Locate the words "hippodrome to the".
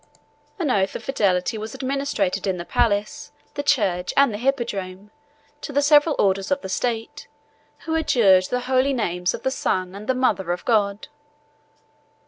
4.39-5.83